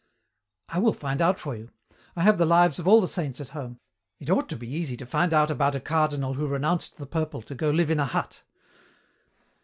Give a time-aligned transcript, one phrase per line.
[0.69, 1.69] "I will find out for you.
[2.15, 3.79] I have the lives of all the saints at home.
[4.19, 7.43] It ought to be easy to find out about a cardinal who renounced the purple
[7.43, 8.41] to go live in a hut.